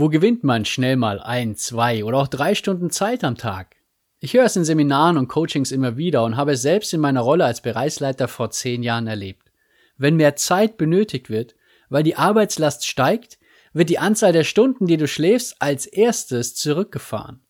Wo 0.00 0.08
gewinnt 0.08 0.44
man 0.44 0.64
schnell 0.64 0.96
mal 0.96 1.20
ein, 1.20 1.56
zwei 1.56 2.04
oder 2.04 2.16
auch 2.16 2.28
drei 2.28 2.54
Stunden 2.54 2.88
Zeit 2.88 3.22
am 3.22 3.36
Tag? 3.36 3.76
Ich 4.18 4.32
höre 4.32 4.46
es 4.46 4.56
in 4.56 4.64
Seminaren 4.64 5.18
und 5.18 5.28
Coachings 5.28 5.72
immer 5.72 5.98
wieder 5.98 6.24
und 6.24 6.38
habe 6.38 6.52
es 6.52 6.62
selbst 6.62 6.94
in 6.94 7.02
meiner 7.02 7.20
Rolle 7.20 7.44
als 7.44 7.60
Bereichsleiter 7.60 8.26
vor 8.26 8.50
zehn 8.50 8.82
Jahren 8.82 9.06
erlebt. 9.06 9.52
Wenn 9.98 10.16
mehr 10.16 10.36
Zeit 10.36 10.78
benötigt 10.78 11.28
wird, 11.28 11.54
weil 11.90 12.02
die 12.02 12.16
Arbeitslast 12.16 12.86
steigt, 12.86 13.38
wird 13.74 13.90
die 13.90 13.98
Anzahl 13.98 14.32
der 14.32 14.44
Stunden, 14.44 14.86
die 14.86 14.96
du 14.96 15.06
schläfst, 15.06 15.56
als 15.58 15.84
erstes 15.84 16.54
zurückgefahren. 16.54 17.42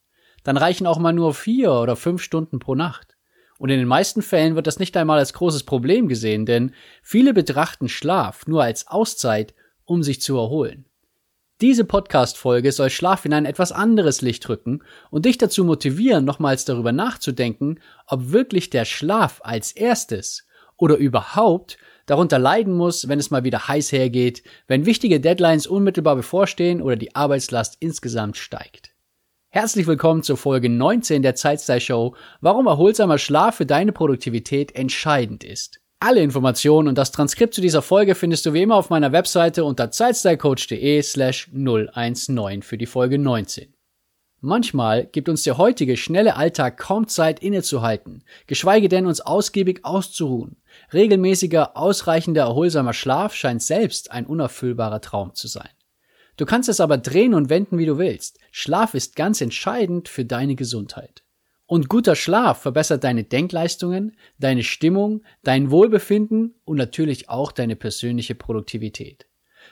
Dann 0.43 0.57
reichen 0.57 0.89
auch 0.89 0.99
mal 0.99 1.13
nur 1.13 1.35
vier 1.35 1.73
oder 1.73 1.95
fünf 1.95 2.21
Stunden 2.21 2.59
pro 2.59 2.75
Nacht. 2.75 3.17
Und 3.59 3.71
in 3.71 3.79
den 3.79 3.87
meisten 3.87 4.23
Fällen 4.23 4.57
wird 4.57 4.67
das 4.67 4.81
nicht 4.81 4.97
einmal 4.97 5.21
als 5.21 5.35
großes 5.35 5.63
Problem 5.63 6.09
gesehen, 6.09 6.47
denn 6.47 6.75
viele 7.01 7.33
betrachten 7.33 7.89
Schlaf 7.89 8.49
nur 8.49 8.65
als 8.65 8.89
Auszeit, 8.89 9.55
um 9.85 10.03
sich 10.03 10.21
zu 10.21 10.37
erholen. 10.37 10.90
Diese 11.61 11.85
Podcast-Folge 11.85 12.73
soll 12.73 12.89
Schlaf 12.89 13.27
in 13.27 13.35
ein 13.35 13.45
etwas 13.45 13.71
anderes 13.71 14.23
Licht 14.23 14.49
rücken 14.49 14.83
und 15.11 15.27
dich 15.27 15.37
dazu 15.37 15.63
motivieren, 15.63 16.25
nochmals 16.25 16.65
darüber 16.65 16.91
nachzudenken, 16.91 17.81
ob 18.07 18.33
wirklich 18.33 18.71
der 18.71 18.87
Schlaf 18.87 19.43
als 19.45 19.73
erstes 19.73 20.47
oder 20.79 20.97
überhaupt 20.97 21.77
darunter 22.07 22.39
leiden 22.39 22.73
muss, 22.73 23.09
wenn 23.09 23.19
es 23.19 23.31
mal 23.31 23.45
wieder 23.45 23.69
heiß 23.69 23.93
hergeht, 23.93 24.43
wenn 24.69 24.87
wichtige 24.87 25.21
Deadlines 25.21 25.67
unmittelbar 25.67 26.17
bevorstehen 26.17 26.81
oder 26.81 26.97
die 26.97 27.15
Arbeitslast 27.15 27.77
insgesamt 27.81 28.39
steigt. 28.39 28.95
Herzlich 29.51 29.87
willkommen 29.87 30.23
zur 30.23 30.39
Folge 30.39 30.71
19 30.71 31.21
der 31.21 31.35
Zeitstyle 31.35 31.81
Show, 31.83 32.17
warum 32.41 32.69
erholsamer 32.69 33.19
Schlaf 33.19 33.57
für 33.57 33.67
deine 33.67 33.93
Produktivität 33.93 34.75
entscheidend 34.75 35.45
ist. 35.45 35.81
Alle 36.03 36.23
Informationen 36.23 36.89
und 36.89 36.97
das 36.97 37.13
Transkript 37.13 37.53
zu 37.53 37.61
dieser 37.61 37.83
Folge 37.83 38.15
findest 38.15 38.47
du 38.47 38.55
wie 38.55 38.63
immer 38.63 38.77
auf 38.77 38.89
meiner 38.89 39.13
Webseite 39.13 39.67
unter 39.67 39.91
zeitstylecoach.de 39.91 41.03
slash 41.03 41.51
019 41.53 42.63
für 42.63 42.79
die 42.79 42.87
Folge 42.87 43.19
19. 43.19 43.75
Manchmal 44.41 45.05
gibt 45.05 45.29
uns 45.29 45.43
der 45.43 45.59
heutige 45.59 45.99
schnelle 45.99 46.37
Alltag 46.37 46.79
kaum 46.79 47.07
Zeit 47.07 47.41
innezuhalten, 47.41 48.25
geschweige 48.47 48.89
denn 48.89 49.05
uns 49.05 49.21
ausgiebig 49.21 49.85
auszuruhen. 49.85 50.57
Regelmäßiger, 50.95 51.77
ausreichender, 51.77 52.45
erholsamer 52.45 52.95
Schlaf 52.95 53.35
scheint 53.35 53.63
selbst 53.63 54.11
ein 54.11 54.25
unerfüllbarer 54.25 55.03
Traum 55.03 55.35
zu 55.35 55.49
sein. 55.49 55.69
Du 56.39 56.47
kannst 56.47 56.71
es 56.71 56.81
aber 56.81 56.97
drehen 56.97 57.35
und 57.35 57.51
wenden, 57.51 57.77
wie 57.77 57.85
du 57.85 57.99
willst. 57.99 58.39
Schlaf 58.53 58.95
ist 58.95 59.17
ganz 59.17 59.43
entscheidend 59.43 60.09
für 60.09 60.25
deine 60.25 60.55
Gesundheit. 60.55 61.25
Und 61.71 61.89
guter 61.89 62.17
Schlaf 62.17 62.63
verbessert 62.63 63.05
deine 63.05 63.23
Denkleistungen, 63.23 64.17
deine 64.41 64.65
Stimmung, 64.65 65.23
dein 65.45 65.71
Wohlbefinden 65.71 66.57
und 66.65 66.77
natürlich 66.77 67.29
auch 67.29 67.53
deine 67.53 67.77
persönliche 67.77 68.35
Produktivität. 68.35 69.29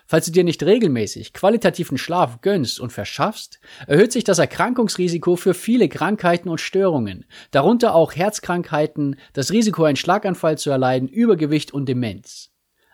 Falls 0.06 0.26
du 0.26 0.30
dir 0.30 0.44
nicht 0.44 0.62
regelmäßig 0.62 1.32
qualitativen 1.32 1.98
Schlaf 1.98 2.40
gönnst 2.40 2.78
und 2.78 2.92
verschaffst, 2.92 3.58
erhöht 3.88 4.12
sich 4.12 4.22
das 4.22 4.38
Erkrankungsrisiko 4.38 5.34
für 5.34 5.54
viele 5.54 5.88
Krankheiten 5.88 6.48
und 6.48 6.60
Störungen, 6.60 7.24
darunter 7.50 7.96
auch 7.96 8.14
Herzkrankheiten, 8.14 9.16
das 9.32 9.50
Risiko, 9.50 9.82
einen 9.82 9.96
Schlaganfall 9.96 10.56
zu 10.56 10.70
erleiden, 10.70 11.08
Übergewicht 11.08 11.74
und 11.74 11.88
Demenz. 11.88 12.52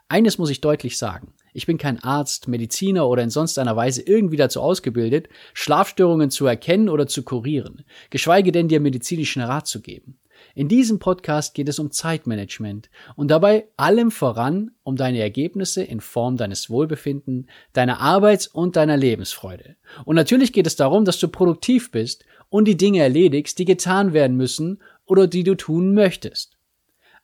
Eines 0.09 0.39
muss 0.39 0.49
ich 0.49 0.62
deutlich 0.62 0.97
sagen. 0.97 1.34
Ich 1.57 1.67
bin 1.67 1.79
kein 1.79 2.03
Arzt, 2.03 2.49
Mediziner 2.49 3.09
oder 3.09 3.23
in 3.23 3.31
sonst 3.31 3.61
einer 3.61 3.77
Weise 3.77 4.03
irgendwie 4.03 4.37
dazu 4.37 4.61
ausgebildet, 4.61 5.29
Schlafstörungen 5.55 6.31
zu 6.31 6.47
erkennen 6.47 6.89
oder 6.89 7.07
zu 7.07 7.23
kurieren, 7.23 7.85
geschweige 8.11 8.51
denn 8.51 8.67
dir 8.67 8.81
medizinischen 8.81 9.41
Rat 9.41 9.69
zu 9.69 9.81
geben. 9.81 10.19
In 10.57 10.67
diesem 10.67 10.99
Podcast 10.99 11.55
geht 11.55 11.69
es 11.69 11.79
um 11.79 11.93
Zeitmanagement 11.93 12.91
und 13.15 13.31
dabei 13.31 13.69
allem 13.77 14.11
voran 14.11 14.73
um 14.83 14.97
deine 14.97 15.21
Ergebnisse 15.21 15.85
in 15.85 16.01
Form 16.01 16.37
deines 16.37 16.71
Wohlbefinden, 16.71 17.49
deiner 17.73 18.01
Arbeits- 18.01 18.49
und 18.49 18.75
deiner 18.75 18.97
Lebensfreude. 18.97 19.77
Und 20.05 20.17
natürlich 20.17 20.53
geht 20.53 20.67
es 20.67 20.75
darum, 20.75 21.05
dass 21.05 21.21
du 21.21 21.29
produktiv 21.29 21.93
bist 21.93 22.25
und 22.49 22.67
die 22.67 22.77
Dinge 22.77 22.99
erledigst, 22.99 23.61
die 23.61 23.65
getan 23.65 24.13
werden 24.13 24.37
müssen 24.37 24.83
oder 25.07 25.29
die 25.29 25.45
du 25.45 25.55
tun 25.55 25.95
möchtest. 25.95 26.54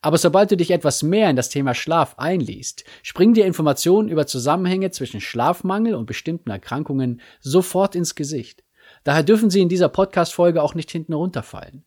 Aber 0.02 0.16
sobald 0.16 0.50
du 0.50 0.56
dich 0.56 0.70
etwas 0.70 1.02
mehr 1.02 1.28
in 1.28 1.36
das 1.36 1.50
Thema 1.50 1.74
Schlaf 1.74 2.14
einliest, 2.16 2.84
springen 3.02 3.34
dir 3.34 3.44
Informationen 3.44 4.08
über 4.08 4.26
Zusammenhänge 4.26 4.90
zwischen 4.90 5.20
Schlafmangel 5.20 5.94
und 5.94 6.06
bestimmten 6.06 6.50
Erkrankungen 6.50 7.20
sofort 7.40 7.94
ins 7.94 8.14
Gesicht. 8.14 8.64
Daher 9.04 9.22
dürfen 9.22 9.50
sie 9.50 9.60
in 9.60 9.68
dieser 9.68 9.88
Podcast-Folge 9.88 10.62
auch 10.62 10.74
nicht 10.74 10.90
hinten 10.90 11.12
runterfallen. 11.12 11.84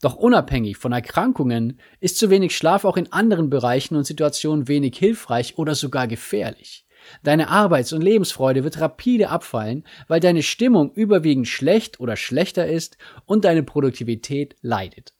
Doch 0.00 0.16
unabhängig 0.16 0.78
von 0.78 0.92
Erkrankungen 0.92 1.78
ist 2.00 2.18
zu 2.18 2.30
wenig 2.30 2.56
Schlaf 2.56 2.86
auch 2.86 2.96
in 2.96 3.12
anderen 3.12 3.50
Bereichen 3.50 3.96
und 3.96 4.04
Situationen 4.04 4.66
wenig 4.66 4.96
hilfreich 4.96 5.58
oder 5.58 5.74
sogar 5.74 6.08
gefährlich. 6.08 6.86
Deine 7.22 7.48
Arbeits- 7.48 7.92
und 7.92 8.02
Lebensfreude 8.02 8.64
wird 8.64 8.80
rapide 8.80 9.28
abfallen, 9.28 9.84
weil 10.08 10.20
deine 10.20 10.42
Stimmung 10.42 10.92
überwiegend 10.92 11.48
schlecht 11.48 12.00
oder 12.00 12.16
schlechter 12.16 12.66
ist 12.66 12.96
und 13.26 13.44
deine 13.44 13.62
Produktivität 13.62 14.56
leidet. 14.62 15.12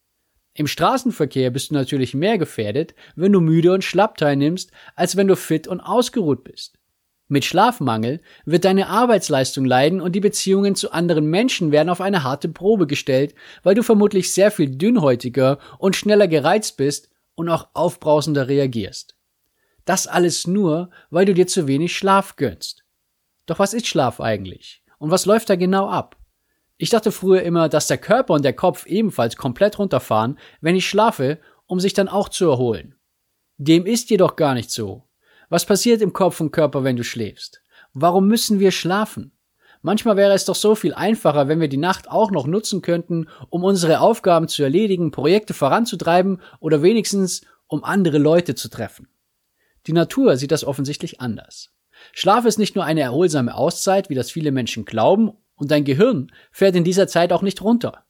Im 0.55 0.66
Straßenverkehr 0.66 1.50
bist 1.50 1.71
du 1.71 1.75
natürlich 1.75 2.15
mehr 2.15 2.38
gefährdet, 2.38 2.94
wenn 3.15 3.33
du 3.33 3.41
müde 3.41 3.72
und 3.72 3.84
schlapp 3.84 4.16
teilnimmst, 4.16 4.72
als 4.97 5.16
wenn 5.16 5.28
du 5.28 5.37
fit 5.37 5.69
und 5.69 5.81
ausgeruht 5.81 6.44
bist. 6.44 6.78
Mit 7.28 7.44
Schlafmangel 7.44 8.21
wird 8.44 8.65
deine 8.65 8.89
Arbeitsleistung 8.89 9.65
leiden 9.65 10.00
und 10.00 10.16
die 10.16 10.21
Beziehungen 10.21 10.75
zu 10.75 10.91
anderen 10.91 11.27
Menschen 11.27 11.71
werden 11.71 11.89
auf 11.89 12.00
eine 12.00 12.25
harte 12.25 12.49
Probe 12.49 12.89
gestellt, 12.89 13.37
weil 13.62 13.77
du 13.77 13.84
vermutlich 13.84 14.33
sehr 14.33 14.50
viel 14.50 14.69
dünnhäutiger 14.69 15.60
und 15.78 15.94
schneller 15.94 16.27
gereizt 16.27 16.77
bist 16.77 17.09
und 17.37 17.49
auch 17.49 17.69
aufbrausender 17.72 18.49
reagierst. 18.49 19.15
Das 19.84 20.09
alles 20.09 20.49
nur, 20.49 20.91
weil 21.10 21.25
du 21.25 21.33
dir 21.33 21.47
zu 21.47 21.69
wenig 21.69 21.97
Schlaf 21.97 22.34
gönnst. 22.34 22.84
Doch 23.47 23.60
was 23.60 23.75
ist 23.75 23.87
Schlaf 23.87 24.21
eigentlich? 24.21 24.83
Und 24.99 25.12
was 25.12 25.25
läuft 25.25 25.50
da 25.50 25.56
genau 25.56 25.89
ab? 25.89 26.16
Ich 26.83 26.89
dachte 26.89 27.13
früher 27.13 27.43
immer, 27.43 27.69
dass 27.69 27.89
der 27.89 27.99
Körper 27.99 28.33
und 28.33 28.43
der 28.43 28.55
Kopf 28.55 28.87
ebenfalls 28.87 29.37
komplett 29.37 29.79
runterfahren, 29.79 30.39
wenn 30.63 30.77
ich 30.77 30.89
schlafe, 30.89 31.39
um 31.67 31.79
sich 31.79 31.93
dann 31.93 32.09
auch 32.09 32.31
zu 32.31 32.49
erholen. 32.49 32.95
Dem 33.59 33.85
ist 33.85 34.09
jedoch 34.09 34.35
gar 34.35 34.55
nicht 34.55 34.71
so. 34.71 35.05
Was 35.51 35.67
passiert 35.67 36.01
im 36.01 36.15
Kopf 36.15 36.41
und 36.41 36.53
Körper, 36.53 36.83
wenn 36.83 36.97
du 36.97 37.05
schläfst? 37.05 37.61
Warum 37.93 38.29
müssen 38.29 38.61
wir 38.61 38.71
schlafen? 38.71 39.33
Manchmal 39.83 40.17
wäre 40.17 40.33
es 40.33 40.47
doch 40.47 40.55
so 40.55 40.75
viel 40.75 40.95
einfacher, 40.95 41.49
wenn 41.49 41.61
wir 41.61 41.69
die 41.69 41.77
Nacht 41.77 42.11
auch 42.11 42.31
noch 42.31 42.47
nutzen 42.47 42.81
könnten, 42.81 43.29
um 43.51 43.63
unsere 43.63 44.01
Aufgaben 44.01 44.49
zu 44.49 44.63
erledigen, 44.63 45.11
Projekte 45.11 45.53
voranzutreiben 45.53 46.41
oder 46.61 46.81
wenigstens 46.81 47.43
um 47.67 47.85
andere 47.85 48.17
Leute 48.17 48.55
zu 48.55 48.71
treffen. 48.71 49.07
Die 49.87 49.93
Natur 49.93 50.39
sieht 50.39 50.51
das 50.51 50.65
offensichtlich 50.65 51.21
anders. 51.21 51.75
Schlaf 52.13 52.47
ist 52.47 52.59
nicht 52.59 52.75
nur 52.75 52.87
eine 52.87 53.03
erholsame 53.03 53.55
Auszeit, 53.55 54.09
wie 54.09 54.15
das 54.15 54.31
viele 54.31 54.51
Menschen 54.51 54.87
glauben, 54.87 55.33
und 55.60 55.71
dein 55.71 55.84
Gehirn 55.84 56.32
fährt 56.50 56.75
in 56.75 56.84
dieser 56.84 57.06
Zeit 57.06 57.32
auch 57.32 57.43
nicht 57.43 57.62
runter. 57.62 58.04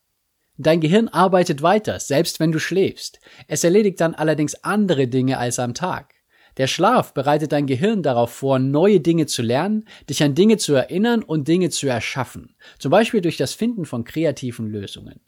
Dein 0.57 0.81
Gehirn 0.81 1.09
arbeitet 1.09 1.63
weiter, 1.63 1.99
selbst 1.99 2.39
wenn 2.39 2.53
du 2.53 2.59
schläfst. 2.59 3.19
Es 3.49 3.65
erledigt 3.65 4.01
dann 4.01 4.15
allerdings 4.15 4.63
andere 4.63 5.09
Dinge 5.09 5.39
als 5.39 5.59
am 5.59 5.75
Tag. 5.75 6.15
Der 6.57 6.67
Schlaf 6.67 7.15
bereitet 7.15 7.53
dein 7.53 7.67
Gehirn 7.67 8.03
darauf 8.03 8.31
vor, 8.31 8.59
neue 8.59 9.01
Dinge 9.01 9.27
zu 9.27 9.43
lernen, 9.43 9.87
dich 10.09 10.23
an 10.23 10.35
Dinge 10.35 10.59
zu 10.59 10.75
erinnern 10.75 11.23
und 11.23 11.49
Dinge 11.49 11.71
zu 11.71 11.89
erschaffen. 11.89 12.55
Zum 12.79 12.91
Beispiel 12.91 13.21
durch 13.21 13.37
das 13.37 13.55
Finden 13.55 13.85
von 13.85 14.05
kreativen 14.05 14.69
Lösungen. 14.69 15.21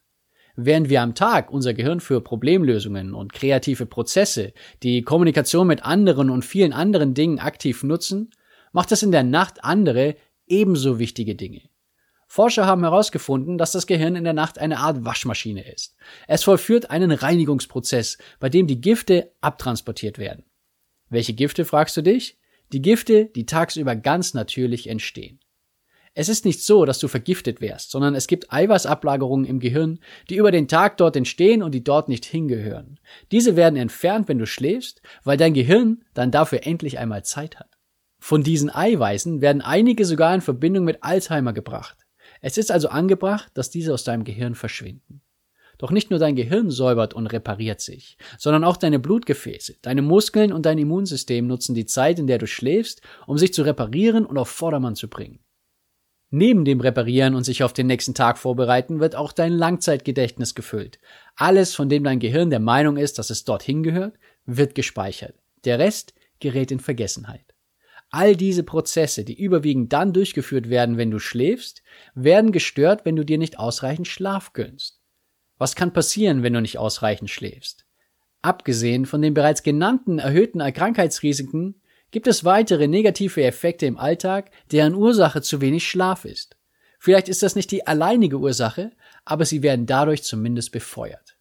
Während 0.55 0.91
wir 0.91 1.01
am 1.01 1.15
Tag 1.15 1.51
unser 1.51 1.73
Gehirn 1.73 2.01
für 2.01 2.21
Problemlösungen 2.21 3.15
und 3.15 3.33
kreative 3.33 3.87
Prozesse, 3.87 4.53
die 4.83 5.03
Kommunikation 5.03 5.67
mit 5.67 5.83
anderen 5.85 6.29
und 6.29 6.45
vielen 6.45 6.75
anderen 6.75 7.15
Dingen 7.15 7.39
aktiv 7.39 7.83
nutzen, 7.83 8.31
macht 8.73 8.93
es 8.93 9.03
in 9.03 9.13
der 9.13 9.23
Nacht 9.23 9.65
andere, 9.65 10.17
ebenso 10.47 10.99
wichtige 10.99 11.35
Dinge. 11.35 11.63
Forscher 12.33 12.65
haben 12.65 12.83
herausgefunden, 12.83 13.59
dass 13.59 13.73
das 13.73 13.87
Gehirn 13.87 14.17
in 14.17 14.25
der 14.25 14.33
Nacht 14.33 14.59
eine 14.59 14.79
Art 14.79 15.05
Waschmaschine 15.05 15.71
ist. 15.71 15.97
Es 16.27 16.45
vollführt 16.45 16.89
einen 16.89 17.13
Reinigungsprozess, 17.13 18.17
bei 18.41 18.49
dem 18.49 18.67
die 18.67 18.81
Gifte 18.81 19.31
abtransportiert 19.43 20.17
werden. 20.17 20.47
Welche 21.11 21.35
Gifte, 21.35 21.67
fragst 21.67 21.95
du 21.99 22.01
dich? 22.01 22.39
Die 22.73 22.81
Gifte, 22.81 23.27
die 23.27 23.45
tagsüber 23.45 23.97
ganz 23.97 24.33
natürlich 24.33 24.87
entstehen. 24.87 25.41
Es 26.15 26.31
ist 26.31 26.47
nicht 26.47 26.65
so, 26.65 26.87
dass 26.87 27.01
du 27.01 27.07
vergiftet 27.07 27.61
wärst, 27.61 27.91
sondern 27.91 28.15
es 28.15 28.27
gibt 28.27 28.51
Eiweißablagerungen 28.51 29.45
im 29.45 29.61
Gehirn, 29.61 29.99
die 30.31 30.37
über 30.37 30.53
den 30.53 30.69
Tag 30.69 30.97
dort 30.97 31.17
entstehen 31.17 31.63
und 31.63 31.73
die 31.73 31.85
dort 31.85 32.09
nicht 32.09 32.25
hingehören. 32.25 32.99
Diese 33.31 33.57
werden 33.57 33.77
entfernt, 33.77 34.29
wenn 34.29 34.39
du 34.39 34.47
schläfst, 34.47 35.03
weil 35.23 35.37
dein 35.37 35.53
Gehirn 35.53 36.03
dann 36.15 36.31
dafür 36.31 36.67
endlich 36.67 36.99
einmal 36.99 37.27
Zeit 37.27 37.61
hat. 37.61 37.69
Von 38.19 38.43
diesen 38.43 38.75
Eiweißen 38.75 39.43
werden 39.43 39.61
einige 39.61 40.07
sogar 40.07 40.35
in 40.35 40.41
Verbindung 40.41 40.85
mit 40.87 41.05
Alzheimer 41.05 41.53
gebracht. 41.53 42.02
Es 42.43 42.59
ist 42.59 42.71
also 42.71 42.89
angebracht, 42.89 43.51
dass 43.55 43.71
diese 43.71 43.95
aus 43.95 44.05
deinem 44.05 44.25
Gehirn 44.25 44.55
verschwinden. 44.55 45.23
Doch 45.79 45.91
nicht 45.91 46.11
nur 46.11 46.19
dein 46.19 46.37
Gehirn 46.37 46.71
säubert 46.71 47.15
und 47.15 47.29
repariert 47.29 47.81
sich, 47.81 48.19
sondern 48.39 48.65
auch 48.65 48.77
deine 48.77 48.99
Blutgefäße, 48.99 49.77
deine 49.81 50.03
Muskeln 50.03 50.53
und 50.53 50.67
dein 50.67 50.79
Immunsystem 50.79 51.47
nutzen 51.47 51.75
die 51.75 51.87
Zeit, 51.87 52.19
in 52.19 52.27
der 52.27 52.39
du 52.39 52.47
schläfst, 52.47 53.01
um 53.27 53.39
sich 53.39 53.55
zu 53.55 53.63
reparieren 53.63 54.27
und 54.27 54.39
auf 54.39 54.49
Vordermann 54.49 54.97
zu 54.97 55.09
bringen. 55.09 55.39
Neben 56.31 56.65
dem 56.65 56.81
Reparieren 56.81 57.35
und 57.35 57.45
sich 57.45 57.63
auf 57.63 57.73
den 57.73 57.87
nächsten 57.87 58.15
Tag 58.15 58.39
vorbereiten 58.39 59.01
wird 59.01 59.15
auch 59.15 59.33
dein 59.33 59.53
Langzeitgedächtnis 59.53 60.55
gefüllt. 60.55 60.99
Alles, 61.37 61.75
von 61.75 61.89
dem 61.89 62.05
dein 62.05 62.21
Gehirn 62.21 62.51
der 62.51 62.61
Meinung 62.61 62.97
ist, 62.97 63.19
dass 63.19 63.31
es 63.31 63.45
dorthin 63.45 63.83
gehört, 63.83 64.19
wird 64.47 64.75
gespeichert. 64.75 65.35
Der 65.65 65.79
Rest 65.79 66.15
gerät 66.41 66.71
in 66.71 66.81
Vergessenheit. 66.81 67.52
All 68.15 68.37
diese 68.37 68.63
Prozesse, 68.63 69.25
die 69.25 69.43
überwiegend 69.43 69.93
dann 69.95 70.13
durchgeführt 70.13 70.69
werden, 70.69 70.99
wenn 70.99 71.11
du 71.11 71.19
schläfst, 71.19 71.83
werden 72.15 72.53
gestört, 72.53 73.07
wenn 73.07 73.17
du 73.17 73.25
dir 73.25 73.39
nicht 73.39 73.59
ausreichend 73.59 74.07
Schlaf 74.07 74.53
gönnst. 74.53 75.01
Was 75.57 75.75
kann 75.75 75.95
passieren, 75.95 76.43
wenn 76.43 76.53
du 76.53 76.61
nicht 76.61 76.77
ausreichend 76.77 77.31
schläfst? 77.31 77.87
Abgesehen 78.43 79.07
von 79.07 79.23
den 79.23 79.33
bereits 79.33 79.63
genannten 79.63 80.19
erhöhten 80.19 80.61
Krankheitsrisiken 80.61 81.81
gibt 82.11 82.27
es 82.27 82.45
weitere 82.45 82.87
negative 82.87 83.43
Effekte 83.43 83.87
im 83.87 83.97
Alltag, 83.97 84.51
deren 84.71 84.95
Ursache 84.95 85.41
zu 85.41 85.63
wenig 85.63 85.89
Schlaf 85.89 86.27
ist. 86.27 86.57
Vielleicht 86.99 87.31
ist 87.31 87.43
das 87.43 87.57
nicht 87.57 87.71
die 87.71 87.87
alleinige 87.87 88.39
Ursache, 88.39 88.93
aber 89.25 89.47
sie 89.47 89.63
werden 89.63 89.87
dadurch 89.87 90.23
zumindest 90.23 90.71
befeuert. 90.71 91.39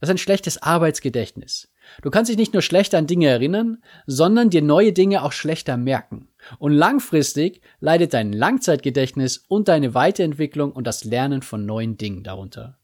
Das 0.00 0.08
ist 0.08 0.14
ein 0.14 0.18
schlechtes 0.18 0.62
Arbeitsgedächtnis. 0.62 1.70
Du 2.02 2.10
kannst 2.10 2.30
dich 2.30 2.36
nicht 2.36 2.52
nur 2.52 2.62
schlechter 2.62 2.98
an 2.98 3.06
Dinge 3.06 3.28
erinnern, 3.28 3.82
sondern 4.06 4.50
dir 4.50 4.62
neue 4.62 4.92
Dinge 4.92 5.22
auch 5.22 5.32
schlechter 5.32 5.76
merken. 5.76 6.28
Und 6.58 6.72
langfristig 6.72 7.60
leidet 7.80 8.14
dein 8.14 8.32
Langzeitgedächtnis 8.32 9.44
und 9.48 9.68
deine 9.68 9.94
Weiterentwicklung 9.94 10.72
und 10.72 10.86
das 10.86 11.04
Lernen 11.04 11.42
von 11.42 11.66
neuen 11.66 11.96
Dingen 11.96 12.22
darunter. 12.22 12.78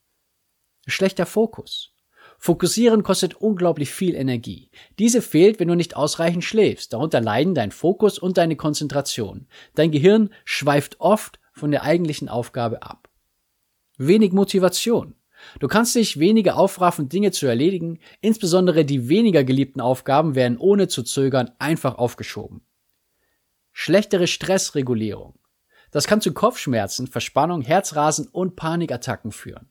Schlechter 0.87 1.26
Fokus. 1.26 1.93
Fokussieren 2.38 3.03
kostet 3.03 3.35
unglaublich 3.35 3.91
viel 3.91 4.14
Energie. 4.14 4.70
Diese 4.99 5.23
fehlt, 5.23 5.58
wenn 5.58 5.69
du 5.69 5.75
nicht 5.75 5.97
ausreichend 5.97 6.44
schläfst. 6.44 6.93
Darunter 6.93 7.20
leiden 7.20 7.55
dein 7.55 7.70
Fokus 7.70 8.19
und 8.19 8.37
deine 8.37 8.56
Konzentration. 8.56 9.47
Dein 9.75 9.91
Gehirn 9.91 10.31
schweift 10.44 11.00
oft 11.00 11.41
von 11.53 11.70
der 11.70 11.82
eigentlichen 11.82 12.29
Aufgabe 12.29 12.82
ab. 12.82 13.08
Wenig 13.97 14.32
Motivation. 14.32 15.14
Du 15.60 15.69
kannst 15.69 15.94
dich 15.94 16.19
weniger 16.19 16.56
aufraffen, 16.56 17.08
Dinge 17.08 17.32
zu 17.32 17.46
erledigen, 17.46 17.98
insbesondere 18.20 18.84
die 18.84 19.08
weniger 19.08 19.44
geliebten 19.44 19.81
Aufgaben 19.81 20.34
werden 20.34 20.58
ohne 20.58 20.88
zu 20.88 21.02
zögern 21.02 21.50
einfach 21.58 21.96
aufgeschoben. 21.96 22.62
Schlechtere 23.72 24.26
Stressregulierung. 24.26 25.38
Das 25.90 26.06
kann 26.06 26.20
zu 26.20 26.32
Kopfschmerzen, 26.32 27.06
Verspannung, 27.06 27.62
Herzrasen 27.62 28.26
und 28.28 28.56
Panikattacken 28.56 29.32
führen. 29.32 29.69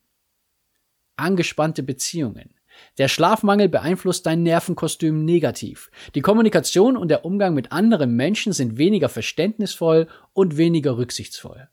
Angespannte 1.16 1.82
Beziehungen. 1.82 2.54
Der 2.98 3.08
Schlafmangel 3.08 3.68
beeinflusst 3.68 4.26
dein 4.26 4.42
Nervenkostüm 4.42 5.24
negativ. 5.24 5.90
Die 6.14 6.20
Kommunikation 6.20 6.96
und 6.96 7.08
der 7.08 7.24
Umgang 7.24 7.54
mit 7.54 7.72
anderen 7.72 8.14
Menschen 8.16 8.52
sind 8.52 8.78
weniger 8.78 9.08
verständnisvoll 9.08 10.08
und 10.32 10.56
weniger 10.56 10.96
rücksichtsvoll. 10.96 11.68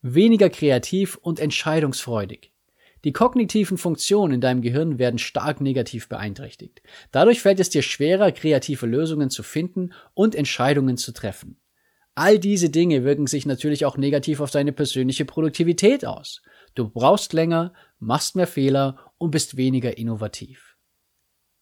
Weniger 0.00 0.48
kreativ 0.48 1.16
und 1.16 1.40
entscheidungsfreudig. 1.40 2.52
Die 3.04 3.12
kognitiven 3.12 3.78
Funktionen 3.78 4.34
in 4.34 4.40
deinem 4.40 4.62
Gehirn 4.62 4.98
werden 4.98 5.18
stark 5.18 5.60
negativ 5.60 6.08
beeinträchtigt. 6.08 6.82
Dadurch 7.12 7.40
fällt 7.40 7.60
es 7.60 7.70
dir 7.70 7.82
schwerer, 7.82 8.32
kreative 8.32 8.86
Lösungen 8.86 9.30
zu 9.30 9.42
finden 9.42 9.92
und 10.14 10.34
Entscheidungen 10.34 10.96
zu 10.96 11.12
treffen. 11.12 11.60
All 12.14 12.40
diese 12.40 12.68
Dinge 12.68 13.04
wirken 13.04 13.28
sich 13.28 13.46
natürlich 13.46 13.84
auch 13.84 13.96
negativ 13.96 14.40
auf 14.40 14.50
deine 14.50 14.72
persönliche 14.72 15.24
Produktivität 15.24 16.04
aus. 16.04 16.42
Du 16.74 16.88
brauchst 16.88 17.32
länger, 17.32 17.72
machst 18.00 18.34
mehr 18.34 18.48
Fehler 18.48 19.12
und 19.18 19.30
bist 19.30 19.56
weniger 19.56 19.96
innovativ. 19.96 20.76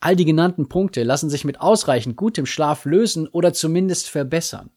All 0.01 0.17
die 0.17 0.25
genannten 0.25 0.69
Punkte 0.69 1.03
lassen 1.03 1.29
sich 1.29 1.45
mit 1.45 1.61
ausreichend 1.61 2.17
gutem 2.17 2.47
Schlaf 2.47 2.87
lösen 2.87 3.29
oder 3.29 3.53
zumindest 3.53 4.09
verbessern. 4.09 4.71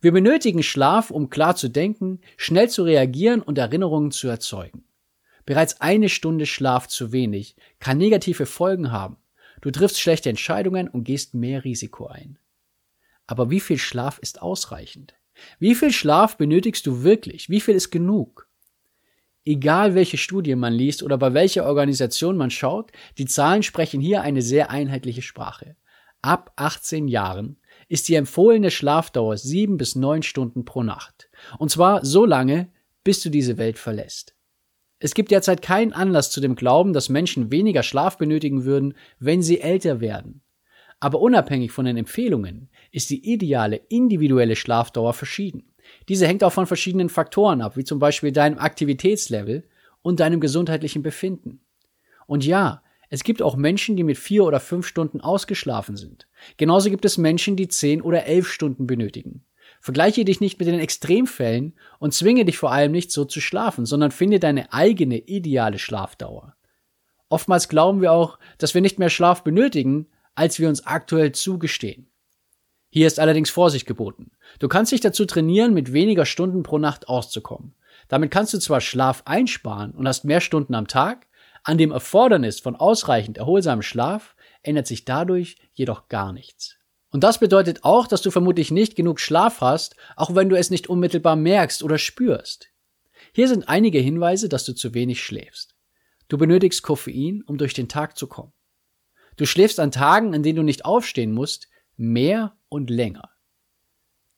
Wir 0.00 0.12
benötigen 0.12 0.62
Schlaf, 0.62 1.10
um 1.10 1.30
klar 1.30 1.56
zu 1.56 1.68
denken, 1.68 2.20
schnell 2.36 2.68
zu 2.68 2.82
reagieren 2.82 3.40
und 3.40 3.56
Erinnerungen 3.56 4.10
zu 4.10 4.28
erzeugen. 4.28 4.84
Bereits 5.44 5.80
eine 5.80 6.08
Stunde 6.08 6.46
Schlaf 6.46 6.88
zu 6.88 7.12
wenig 7.12 7.56
kann 7.80 7.98
negative 7.98 8.46
Folgen 8.46 8.92
haben. 8.92 9.16
Du 9.60 9.70
triffst 9.70 10.00
schlechte 10.00 10.30
Entscheidungen 10.30 10.88
und 10.88 11.04
gehst 11.04 11.34
mehr 11.34 11.64
Risiko 11.64 12.06
ein. 12.06 12.38
Aber 13.26 13.50
wie 13.50 13.60
viel 13.60 13.78
Schlaf 13.78 14.18
ist 14.18 14.42
ausreichend? 14.42 15.14
Wie 15.58 15.74
viel 15.74 15.92
Schlaf 15.92 16.36
benötigst 16.36 16.86
du 16.86 17.02
wirklich? 17.02 17.48
Wie 17.48 17.60
viel 17.60 17.74
ist 17.74 17.90
genug? 17.90 18.48
Egal 19.44 19.94
welche 19.94 20.18
Studie 20.18 20.54
man 20.54 20.72
liest 20.72 21.02
oder 21.02 21.18
bei 21.18 21.34
welcher 21.34 21.64
Organisation 21.66 22.36
man 22.36 22.50
schaut, 22.50 22.92
die 23.18 23.24
Zahlen 23.24 23.62
sprechen 23.62 24.00
hier 24.00 24.22
eine 24.22 24.42
sehr 24.42 24.70
einheitliche 24.70 25.22
Sprache. 25.22 25.76
Ab 26.20 26.52
18 26.56 27.08
Jahren 27.08 27.56
ist 27.88 28.08
die 28.08 28.14
empfohlene 28.14 28.70
Schlafdauer 28.70 29.36
sieben 29.36 29.76
bis 29.76 29.96
neun 29.96 30.22
Stunden 30.22 30.64
pro 30.64 30.84
Nacht. 30.84 31.28
Und 31.58 31.70
zwar 31.70 32.04
so 32.04 32.24
lange, 32.24 32.70
bis 33.02 33.20
du 33.22 33.30
diese 33.30 33.58
Welt 33.58 33.78
verlässt. 33.78 34.36
Es 35.04 35.14
gibt 35.14 35.32
derzeit 35.32 35.62
keinen 35.62 35.92
Anlass 35.92 36.30
zu 36.30 36.40
dem 36.40 36.54
Glauben, 36.54 36.92
dass 36.92 37.08
Menschen 37.08 37.50
weniger 37.50 37.82
Schlaf 37.82 38.18
benötigen 38.18 38.64
würden, 38.64 38.94
wenn 39.18 39.42
sie 39.42 39.60
älter 39.60 40.00
werden. 40.00 40.42
Aber 41.00 41.20
unabhängig 41.20 41.72
von 41.72 41.86
den 41.86 41.96
Empfehlungen 41.96 42.68
ist 42.92 43.10
die 43.10 43.32
ideale 43.32 43.80
individuelle 43.88 44.54
Schlafdauer 44.54 45.12
verschieden. 45.12 45.64
Diese 46.08 46.28
hängt 46.28 46.44
auch 46.44 46.52
von 46.52 46.68
verschiedenen 46.68 47.08
Faktoren 47.08 47.62
ab, 47.62 47.76
wie 47.76 47.82
zum 47.82 47.98
Beispiel 47.98 48.30
deinem 48.30 48.58
Aktivitätslevel 48.58 49.64
und 50.02 50.20
deinem 50.20 50.38
gesundheitlichen 50.38 51.02
Befinden. 51.02 51.58
Und 52.28 52.46
ja, 52.46 52.84
es 53.10 53.24
gibt 53.24 53.42
auch 53.42 53.56
Menschen, 53.56 53.96
die 53.96 54.04
mit 54.04 54.18
vier 54.18 54.44
oder 54.44 54.60
fünf 54.60 54.86
Stunden 54.86 55.20
ausgeschlafen 55.20 55.96
sind. 55.96 56.28
Genauso 56.58 56.90
gibt 56.90 57.04
es 57.04 57.18
Menschen, 57.18 57.56
die 57.56 57.66
zehn 57.66 58.02
oder 58.02 58.26
elf 58.26 58.46
Stunden 58.46 58.86
benötigen. 58.86 59.44
Vergleiche 59.82 60.24
dich 60.24 60.40
nicht 60.40 60.60
mit 60.60 60.68
den 60.68 60.78
Extremfällen 60.78 61.74
und 61.98 62.14
zwinge 62.14 62.44
dich 62.44 62.56
vor 62.56 62.70
allem 62.70 62.92
nicht 62.92 63.10
so 63.10 63.24
zu 63.24 63.40
schlafen, 63.40 63.84
sondern 63.84 64.12
finde 64.12 64.38
deine 64.38 64.72
eigene 64.72 65.18
ideale 65.18 65.80
Schlafdauer. 65.80 66.54
Oftmals 67.28 67.68
glauben 67.68 68.00
wir 68.00 68.12
auch, 68.12 68.38
dass 68.58 68.74
wir 68.74 68.80
nicht 68.80 69.00
mehr 69.00 69.10
Schlaf 69.10 69.42
benötigen, 69.42 70.06
als 70.36 70.60
wir 70.60 70.68
uns 70.68 70.86
aktuell 70.86 71.32
zugestehen. 71.32 72.06
Hier 72.90 73.08
ist 73.08 73.18
allerdings 73.18 73.50
Vorsicht 73.50 73.84
geboten. 73.86 74.30
Du 74.60 74.68
kannst 74.68 74.92
dich 74.92 75.00
dazu 75.00 75.24
trainieren, 75.24 75.74
mit 75.74 75.92
weniger 75.92 76.26
Stunden 76.26 76.62
pro 76.62 76.78
Nacht 76.78 77.08
auszukommen. 77.08 77.74
Damit 78.06 78.30
kannst 78.30 78.54
du 78.54 78.58
zwar 78.58 78.80
Schlaf 78.80 79.22
einsparen 79.24 79.90
und 79.92 80.06
hast 80.06 80.24
mehr 80.24 80.40
Stunden 80.40 80.76
am 80.76 80.86
Tag, 80.86 81.26
an 81.64 81.76
dem 81.76 81.90
Erfordernis 81.90 82.60
von 82.60 82.76
ausreichend 82.76 83.36
erholsamem 83.36 83.82
Schlaf 83.82 84.36
ändert 84.62 84.86
sich 84.86 85.04
dadurch 85.04 85.56
jedoch 85.72 86.06
gar 86.08 86.32
nichts. 86.32 86.76
Und 87.12 87.22
das 87.22 87.38
bedeutet 87.38 87.84
auch, 87.84 88.06
dass 88.06 88.22
du 88.22 88.30
vermutlich 88.30 88.70
nicht 88.70 88.96
genug 88.96 89.20
Schlaf 89.20 89.60
hast, 89.60 89.96
auch 90.16 90.34
wenn 90.34 90.48
du 90.48 90.56
es 90.56 90.70
nicht 90.70 90.88
unmittelbar 90.88 91.36
merkst 91.36 91.82
oder 91.82 91.98
spürst. 91.98 92.68
Hier 93.34 93.48
sind 93.48 93.68
einige 93.68 93.98
Hinweise, 93.98 94.48
dass 94.48 94.64
du 94.64 94.74
zu 94.74 94.94
wenig 94.94 95.22
schläfst. 95.22 95.74
Du 96.28 96.38
benötigst 96.38 96.82
Koffein, 96.82 97.44
um 97.46 97.58
durch 97.58 97.74
den 97.74 97.88
Tag 97.88 98.16
zu 98.16 98.26
kommen. 98.26 98.52
Du 99.36 99.44
schläfst 99.44 99.78
an 99.78 99.90
Tagen, 99.90 100.34
an 100.34 100.42
denen 100.42 100.56
du 100.56 100.62
nicht 100.62 100.86
aufstehen 100.86 101.32
musst, 101.32 101.68
mehr 101.96 102.56
und 102.70 102.88
länger. 102.88 103.30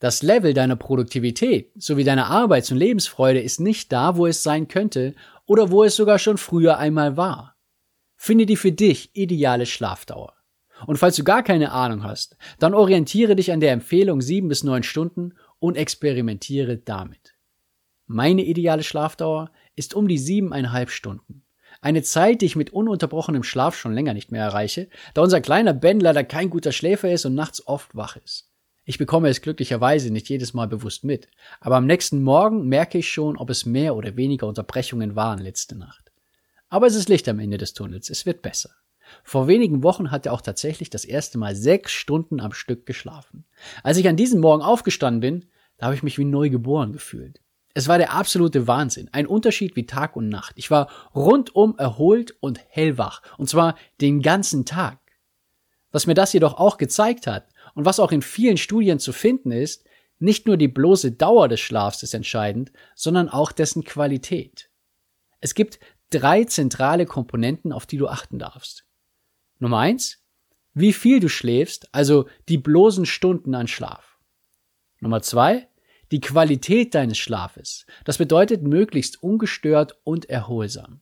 Das 0.00 0.23
Level 0.23 0.52
deiner 0.52 0.76
Produktivität 0.76 1.73
sowie 1.76 2.04
deiner 2.04 2.26
Arbeits- 2.26 2.73
und 2.73 2.78
Lebensfreude 2.78 3.40
ist 3.40 3.61
nicht 3.61 3.93
da, 3.93 4.16
wo 4.16 4.26
es 4.26 4.43
sein 4.43 4.66
könnte 4.66 5.14
oder 5.47 5.71
wo 5.71 5.85
es 5.85 5.95
sogar 5.95 6.19
schon 6.19 6.38
früher 6.38 6.78
einmal 6.78 7.16
war. 7.16 7.57
Finde 8.16 8.47
die 8.47 8.57
für 8.57 8.73
dich 8.73 9.14
ideale 9.14 9.66
Schlafdauer. 9.66 10.34
Und 10.87 10.99
falls 10.99 11.17
du 11.17 11.25
gar 11.25 11.43
keine 11.43 11.73
Ahnung 11.73 12.05
hast, 12.05 12.37
dann 12.59 12.75
orientiere 12.75 13.37
dich 13.37 13.53
an 13.53 13.61
der 13.61 13.73
Empfehlung 13.73 14.21
sieben 14.21 14.49
bis 14.49 14.64
neun 14.64 14.83
Stunden 14.83 15.35
und 15.59 15.76
experimentiere 15.76 16.76
damit. 16.76 17.35
Meine 18.07 18.45
ideale 18.45 18.83
Schlafdauer 18.83 19.50
ist 19.76 19.95
um 19.95 20.09
die 20.09 20.19
siebeneinhalb 20.19 20.91
Stunden. 20.91 21.43
Eine 21.81 22.03
Zeit, 22.03 22.41
die 22.41 22.47
ich 22.47 22.57
mit 22.57 22.71
ununterbrochenem 22.71 23.43
Schlaf 23.43 23.76
schon 23.76 23.93
länger 23.93 24.14
nicht 24.14 24.31
mehr 24.31 24.43
erreiche, 24.43 24.88
da 25.14 25.23
unser 25.23 25.41
kleiner 25.41 25.75
Ben 25.75 26.00
leider 26.00 26.25
kein 26.25 26.50
guter 26.50 26.73
Schläfer 26.73 27.11
ist 27.11 27.25
und 27.25 27.35
nachts 27.35 27.67
oft 27.67 27.95
wach 27.95 28.17
ist. 28.17 28.50
Ich 28.85 28.99
bekomme 28.99 29.29
es 29.29 29.41
glücklicherweise 29.41 30.11
nicht 30.11 30.29
jedes 30.29 30.53
Mal 30.53 30.69
bewusst 30.69 31.05
mit, 31.05 31.29
aber 31.61 31.76
am 31.76 31.87
nächsten 31.87 32.23
Morgen 32.23 32.69
merke 32.69 32.99
ich 32.99 33.11
schon, 33.11 33.37
ob 33.37 33.49
es 33.49 33.64
mehr 33.64 33.97
oder 33.97 34.17
weniger 34.17 34.47
Unterbrechungen 34.47 35.17
waren 35.17 35.38
letzte 35.38 35.76
Nacht. 35.76 36.12
Aber 36.69 36.87
es 36.87 36.95
ist 36.95 37.09
Licht 37.09 37.29
am 37.29 37.38
Ende 37.38 37.57
des 37.57 37.73
Tunnels, 37.73 38.11
es 38.11 38.26
wird 38.26 38.43
besser. 38.43 38.71
Vor 39.23 39.47
wenigen 39.47 39.83
Wochen 39.83 40.11
hat 40.11 40.26
er 40.26 40.33
auch 40.33 40.40
tatsächlich 40.40 40.90
das 40.90 41.04
erste 41.04 41.38
Mal 41.38 41.54
sechs 41.54 41.92
Stunden 41.92 42.40
am 42.40 42.52
Stück 42.52 42.87
geschlafen. 42.87 43.44
Als 43.83 43.99
ich 43.99 44.09
an 44.09 44.16
diesem 44.16 44.40
Morgen 44.40 44.62
aufgestanden 44.62 45.21
bin, 45.21 45.47
da 45.76 45.87
habe 45.87 45.94
ich 45.94 46.02
mich 46.02 46.18
wie 46.18 46.25
neu 46.25 46.50
geboren 46.50 46.92
gefühlt. 46.92 47.40
Es 47.75 47.88
war 47.88 47.99
der 47.99 48.12
absolute 48.12 48.66
Wahnsinn. 48.68 49.09
Ein 49.12 49.26
Unterschied 49.26 49.75
wie 49.75 49.87
Tag 49.87 50.14
und 50.16 50.28
Nacht. 50.28 50.54
Ich 50.56 50.71
war 50.71 50.88
rundum 51.14 51.76
erholt 51.76 52.37
und 52.40 52.61
hellwach. 52.68 53.21
Und 53.37 53.49
zwar 53.49 53.76
den 54.00 54.23
ganzen 54.23 54.64
Tag. 54.64 54.99
Was 55.90 56.06
mir 56.06 56.14
das 56.14 56.33
jedoch 56.33 56.54
auch 56.54 56.76
gezeigt 56.76 57.26
hat 57.26 57.49
und 57.75 57.85
was 57.85 57.99
auch 57.99 58.12
in 58.12 58.23
vielen 58.23 58.56
Studien 58.56 58.99
zu 59.00 59.12
finden 59.12 59.50
ist, 59.50 59.85
Nicht 60.18 60.47
nur 60.47 60.56
die 60.56 60.68
bloße 60.68 61.12
Dauer 61.12 61.49
des 61.49 61.61
Schlafs 61.61 62.02
ist 62.02 62.14
entscheidend, 62.14 62.73
sondern 62.94 63.28
auch 63.28 63.52
dessen 63.52 63.85
Qualität. 63.85 64.71
Es 65.40 65.54
gibt 65.54 65.78
drei 66.11 66.44
zentrale 66.44 67.06
Komponenten, 67.06 67.73
auf 67.73 67.87
die 67.87 67.97
du 67.97 68.09
achten 68.09 68.38
darfst. 68.38 68.84
Nummer 69.59 69.79
eins, 69.79 70.19
wie 70.75 70.93
viel 70.93 71.21
du 71.21 71.29
schläfst, 71.29 71.89
also 71.93 72.29
die 72.49 72.59
bloßen 72.59 73.07
Stunden 73.07 73.55
an 73.55 73.69
Schlaf. 73.69 74.19
Nummer 75.01 75.23
zwei, 75.23 75.69
die 76.11 76.21
Qualität 76.21 76.95
deines 76.95 77.19
Schlafes. 77.19 77.87
Das 78.05 78.19
bedeutet 78.19 78.63
möglichst 78.63 79.23
ungestört 79.23 79.97
und 80.05 80.29
erholsam. 80.29 81.01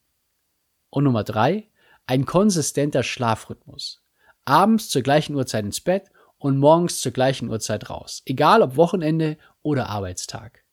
Und 0.90 1.04
Nummer 1.04 1.24
drei, 1.24 1.68
ein 2.06 2.26
konsistenter 2.26 3.02
Schlafrhythmus. 3.02 4.02
Abends 4.44 4.90
zur 4.90 5.02
gleichen 5.02 5.34
Uhrzeit 5.34 5.64
ins 5.64 5.80
Bett 5.80 6.10
und 6.38 6.58
morgens 6.58 7.00
zur 7.00 7.12
gleichen 7.12 7.48
Uhrzeit 7.48 7.88
raus. 7.88 8.22
Egal 8.26 8.62
ob 8.62 8.76
Wochenende 8.76 9.38
oder 9.62 9.88
Arbeitstag. 9.88 10.64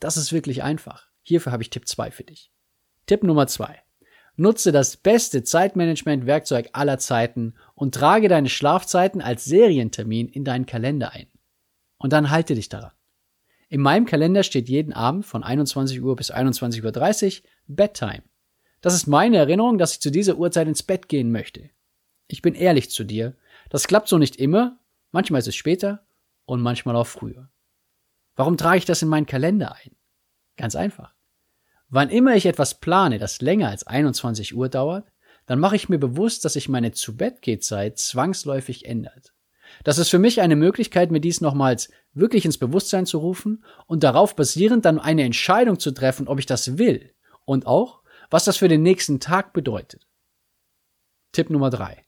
Das 0.00 0.16
ist 0.16 0.32
wirklich 0.32 0.62
einfach. 0.62 1.06
Hierfür 1.22 1.52
habe 1.52 1.62
ich 1.62 1.68
Tipp 1.68 1.86
2 1.86 2.10
für 2.10 2.24
dich. 2.24 2.50
Tipp 3.04 3.22
Nummer 3.22 3.46
2. 3.46 3.78
Nutze 4.36 4.72
das 4.72 4.96
beste 4.96 5.44
Zeitmanagement-Werkzeug 5.44 6.70
aller 6.72 6.98
Zeiten 6.98 7.56
und 7.74 7.94
trage 7.94 8.28
deine 8.28 8.48
Schlafzeiten 8.48 9.20
als 9.20 9.44
Serientermin 9.44 10.28
in 10.30 10.46
deinen 10.46 10.64
Kalender 10.64 11.12
ein. 11.12 11.28
Und 11.98 12.14
dann 12.14 12.30
halte 12.30 12.54
dich 12.54 12.70
daran. 12.70 12.95
In 13.68 13.80
meinem 13.80 14.06
Kalender 14.06 14.42
steht 14.42 14.68
jeden 14.68 14.92
Abend 14.92 15.26
von 15.26 15.42
21 15.42 16.00
Uhr 16.00 16.14
bis 16.14 16.32
21.30 16.32 17.42
Uhr 17.42 17.48
Bedtime. 17.66 18.22
Das 18.80 18.94
ist 18.94 19.06
meine 19.06 19.38
Erinnerung, 19.38 19.78
dass 19.78 19.94
ich 19.94 20.00
zu 20.00 20.10
dieser 20.10 20.36
Uhrzeit 20.36 20.68
ins 20.68 20.84
Bett 20.84 21.08
gehen 21.08 21.32
möchte. 21.32 21.70
Ich 22.28 22.42
bin 22.42 22.54
ehrlich 22.54 22.90
zu 22.90 23.02
dir, 23.02 23.36
das 23.70 23.88
klappt 23.88 24.08
so 24.08 24.18
nicht 24.18 24.36
immer, 24.36 24.78
manchmal 25.10 25.40
ist 25.40 25.48
es 25.48 25.56
später 25.56 26.06
und 26.44 26.60
manchmal 26.60 26.94
auch 26.94 27.06
früher. 27.06 27.50
Warum 28.36 28.56
trage 28.56 28.78
ich 28.78 28.84
das 28.84 29.02
in 29.02 29.08
meinen 29.08 29.26
Kalender 29.26 29.74
ein? 29.74 29.96
Ganz 30.56 30.76
einfach. 30.76 31.14
Wann 31.88 32.10
immer 32.10 32.36
ich 32.36 32.46
etwas 32.46 32.78
plane, 32.78 33.18
das 33.18 33.40
länger 33.40 33.68
als 33.68 33.86
21 33.86 34.54
Uhr 34.54 34.68
dauert, 34.68 35.10
dann 35.46 35.60
mache 35.60 35.76
ich 35.76 35.88
mir 35.88 35.98
bewusst, 35.98 36.44
dass 36.44 36.54
sich 36.54 36.68
meine 36.68 36.92
Zu-Bett-Geht-Zeit 36.92 37.98
zwangsläufig 37.98 38.84
ändert. 38.84 39.35
Das 39.84 39.98
ist 39.98 40.08
für 40.08 40.18
mich 40.18 40.40
eine 40.40 40.56
Möglichkeit, 40.56 41.10
mir 41.10 41.20
dies 41.20 41.40
nochmals 41.40 41.90
wirklich 42.12 42.44
ins 42.44 42.58
Bewusstsein 42.58 43.06
zu 43.06 43.18
rufen 43.18 43.64
und 43.86 44.02
darauf 44.02 44.36
basierend 44.36 44.84
dann 44.84 44.98
eine 44.98 45.22
Entscheidung 45.22 45.78
zu 45.78 45.90
treffen, 45.90 46.28
ob 46.28 46.38
ich 46.38 46.46
das 46.46 46.78
will 46.78 47.12
und 47.44 47.66
auch, 47.66 48.02
was 48.30 48.44
das 48.44 48.56
für 48.56 48.68
den 48.68 48.82
nächsten 48.82 49.20
Tag 49.20 49.52
bedeutet. 49.52 50.06
Tipp 51.32 51.50
Nummer 51.50 51.70
drei: 51.70 52.04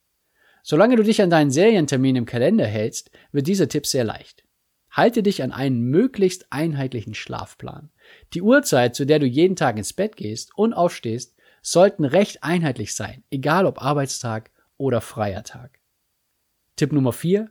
Solange 0.62 0.97
du 0.97 1.03
dich 1.03 1.23
an 1.23 1.31
deinen 1.31 1.50
Serientermin 1.50 2.17
im 2.17 2.27
Kalender 2.27 2.67
hältst, 2.67 3.11
wird 3.33 3.47
dieser 3.47 3.69
Tipp 3.69 3.87
sehr 3.87 4.05
leicht. 4.05 4.45
Halte 4.91 5.23
dich 5.23 5.43
an 5.43 5.53
einen 5.53 5.83
möglichst 5.83 6.47
einheitlichen 6.50 7.15
Schlafplan. 7.15 7.91
Die 8.33 8.43
Uhrzeit, 8.43 8.95
zu 8.95 9.05
der 9.05 9.19
du 9.19 9.27
jeden 9.27 9.55
Tag 9.55 9.77
ins 9.77 9.93
Bett 9.93 10.17
gehst 10.17 10.50
und 10.57 10.73
aufstehst, 10.73 11.37
sollten 11.62 12.05
recht 12.05 12.43
einheitlich 12.43 12.95
sein, 12.95 13.23
egal 13.31 13.67
ob 13.67 13.83
Arbeitstag 13.83 14.50
oder 14.77 15.00
freier 15.00 15.43
Tag. 15.43 15.77
Tipp 16.78 16.92
Nummer 16.92 17.12
vier: 17.12 17.50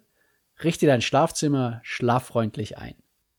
Richte 0.63 0.87
dein 0.87 1.01
Schlafzimmer 1.01 1.81
schlaffreundlich 1.83 2.77
ein. 2.77 2.95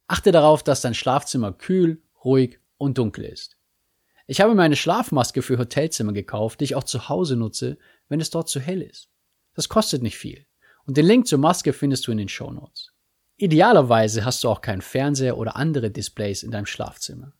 Achte 0.07 0.33
darauf, 0.33 0.62
dass 0.62 0.83
dein 0.83 0.95
Schlafzimmer 0.95 1.52
kühl, 1.52 2.02
ruhig 2.25 2.61
und 2.76 2.99
dunkel 2.99 3.25
ist. 3.25 3.57
Ich 4.26 4.42
habe 4.42 4.54
mir 4.54 4.62
eine 4.62 4.76
Schlafmaske 4.76 5.40
für 5.40 5.59
Hotelzimmer 5.59 6.12
gekauft, 6.12 6.61
die 6.61 6.64
ich 6.64 6.75
auch 6.75 6.85
zu 6.85 7.09
Hause 7.09 7.37
nutze, 7.37 7.78
wenn 8.09 8.21
es 8.21 8.28
dort 8.28 8.50
zu 8.50 8.61
hell 8.61 8.83
ist. 8.83 9.09
Das 9.54 9.71
kostet 9.71 10.02
nicht 10.02 10.18
viel. 10.18 10.45
Und 10.85 10.99
den 10.99 11.07
Link 11.07 11.26
zur 11.26 11.38
Maske 11.38 11.73
findest 11.73 12.07
du 12.07 12.12
in 12.12 12.18
den 12.18 12.28
Show 12.28 12.50
Notes. 12.50 12.92
Idealerweise 13.38 14.26
hast 14.26 14.45
du 14.45 14.50
auch 14.50 14.61
keinen 14.61 14.83
Fernseher 14.83 15.38
oder 15.38 15.57
andere 15.57 15.90
Displays 15.90 16.42
in 16.42 16.50
deinem 16.50 16.66
Schlafzimmer. 16.66 17.33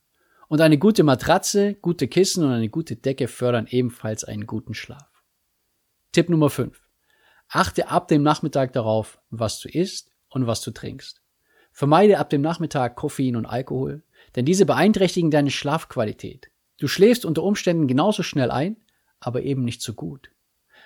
Und 0.47 0.61
eine 0.61 0.79
gute 0.79 1.03
Matratze, 1.03 1.75
gute 1.75 2.07
Kissen 2.07 2.43
und 2.43 2.51
eine 2.51 2.69
gute 2.69 2.95
Decke 2.95 3.27
fördern 3.27 3.67
ebenfalls 3.69 4.23
einen 4.23 4.47
guten 4.47 4.73
Schlaf. 4.73 5.23
Tipp 6.11 6.29
Nummer 6.29 6.49
5. 6.49 6.88
Achte 7.49 7.89
ab 7.89 8.07
dem 8.07 8.21
Nachmittag 8.21 8.73
darauf, 8.73 9.19
was 9.31 9.59
du 9.59 9.69
isst 9.69 10.11
und 10.29 10.45
was 10.45 10.61
du 10.61 10.69
trinkst. 10.71 11.21
Vermeide 11.71 12.19
ab 12.19 12.29
dem 12.29 12.41
Nachmittag 12.41 12.95
Koffein 12.95 13.35
und 13.35 13.47
Alkohol, 13.47 14.03
denn 14.35 14.45
diese 14.45 14.65
beeinträchtigen 14.65 15.31
deine 15.31 15.49
Schlafqualität. 15.49 16.51
Du 16.77 16.87
schläfst 16.87 17.25
unter 17.25 17.43
Umständen 17.43 17.87
genauso 17.87 18.21
schnell 18.21 18.51
ein, 18.51 18.77
aber 19.19 19.41
eben 19.41 19.63
nicht 19.65 19.81
so 19.81 19.93
gut. 19.93 20.31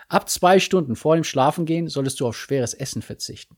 Ab 0.08 0.30
zwei 0.30 0.60
Stunden 0.60 0.96
vor 0.96 1.16
dem 1.16 1.24
Schlafengehen 1.24 1.90
solltest 1.90 2.20
du 2.20 2.28
auf 2.28 2.38
schweres 2.38 2.74
Essen 2.74 3.02
verzichten. 3.02 3.58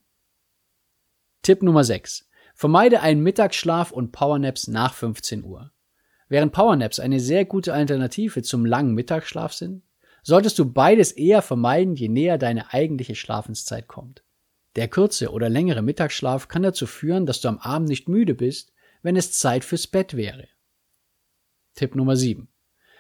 Tipp 1.43 1.62
Nummer 1.62 1.83
6. 1.83 2.27
Vermeide 2.55 3.01
einen 3.01 3.21
Mittagsschlaf 3.21 3.91
und 3.91 4.13
Powernaps 4.13 4.67
nach 4.67 4.93
15 4.93 5.43
Uhr. 5.43 5.71
Während 6.27 6.53
Powernaps 6.53 7.00
eine 7.00 7.19
sehr 7.19 7.45
gute 7.45 7.74
Alternative 7.74 8.41
zum 8.41 8.65
langen 8.65 8.95
Mittagsschlaf 8.95 9.53
sind, 9.53 9.83
solltest 10.25 10.58
du 10.58 10.65
beides 10.65 11.12
eher 11.12 11.41
vermeiden, 11.44 11.96
je 11.96 12.10
näher 12.10 12.38
deine 12.39 12.74
eigentliche 12.74 13.15
Schlafenszeit 13.15 13.88
kommt. 13.88 14.24
Der 14.75 14.89
kurze 14.89 15.32
oder 15.32 15.50
längere 15.50 15.84
Mittagsschlaf 15.84 16.48
kann 16.48 16.63
dazu 16.63 16.88
führen, 16.88 17.25
dass 17.25 17.41
du 17.41 17.48
am 17.48 17.60
Abend 17.60 17.88
nicht 17.88 18.10
müde 18.10 18.34
bist, 18.34 18.74
wenn 19.03 19.15
es 19.15 19.32
Zeit 19.32 19.63
fürs 19.63 19.88
Bett 19.88 20.17
wäre. 20.17 20.48
Tipp 21.75 21.96
Nummer 21.96 22.17
7. 22.17 22.48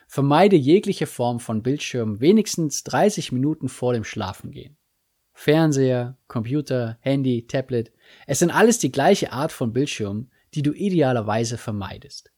Vermeide 0.07 0.55
jegliche 0.55 1.07
Form 1.07 1.39
von 1.39 1.63
Bildschirm 1.63 2.21
wenigstens 2.21 2.83
30 2.83 3.31
Minuten 3.31 3.69
vor 3.69 3.93
dem 3.93 4.03
Schlafengehen. 4.03 4.77
Fernseher, 5.33 6.17
Computer, 6.27 6.97
Handy, 7.01 7.47
Tablet, 7.47 7.91
es 8.27 8.39
sind 8.39 8.51
alles 8.51 8.77
die 8.77 8.91
gleiche 8.91 9.33
Art 9.33 9.51
von 9.51 9.73
Bildschirm, 9.73 10.29
die 10.53 10.61
du 10.61 10.73
idealerweise 10.73 11.57
vermeidest. 11.57 12.31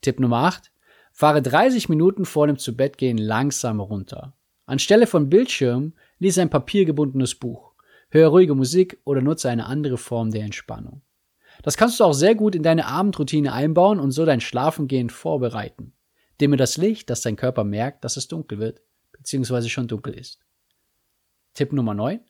Tipp 0.00 0.18
Nummer 0.18 0.38
8. 0.38 0.72
Fahre 1.18 1.40
30 1.40 1.88
Minuten 1.88 2.26
vor 2.26 2.46
dem 2.46 2.58
Zubettgehen 2.58 3.16
langsam 3.16 3.80
runter. 3.80 4.36
Anstelle 4.66 5.06
von 5.06 5.30
Bildschirm 5.30 5.94
lies 6.18 6.36
ein 6.36 6.50
papiergebundenes 6.50 7.36
Buch, 7.36 7.72
höre 8.10 8.28
ruhige 8.28 8.54
Musik 8.54 9.00
oder 9.04 9.22
nutze 9.22 9.48
eine 9.48 9.64
andere 9.64 9.96
Form 9.96 10.30
der 10.30 10.42
Entspannung. 10.42 11.00
Das 11.62 11.78
kannst 11.78 11.98
du 11.98 12.04
auch 12.04 12.12
sehr 12.12 12.34
gut 12.34 12.54
in 12.54 12.62
deine 12.62 12.84
Abendroutine 12.84 13.54
einbauen 13.54 13.98
und 13.98 14.10
so 14.10 14.26
dein 14.26 14.42
Schlafengehen 14.42 15.08
vorbereiten. 15.08 15.94
Dimme 16.38 16.58
das 16.58 16.76
Licht, 16.76 17.08
dass 17.08 17.22
dein 17.22 17.36
Körper 17.36 17.64
merkt, 17.64 18.04
dass 18.04 18.18
es 18.18 18.28
dunkel 18.28 18.58
wird, 18.58 18.82
beziehungsweise 19.12 19.70
schon 19.70 19.88
dunkel 19.88 20.12
ist. 20.12 20.40
Tipp 21.54 21.72
Nummer 21.72 21.94
9. 21.94 22.20